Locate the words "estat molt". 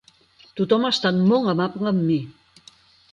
0.95-1.51